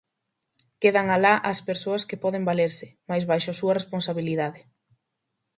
Quedan 0.81 1.07
alá 1.15 1.33
as 1.51 1.59
persoas 1.69 2.03
que 2.09 2.21
poden 2.23 2.43
valerse, 2.49 2.87
mais 3.09 3.23
baixo 3.29 3.49
a 3.51 3.57
súa 3.59 3.77
responsabilidade. 3.79 4.59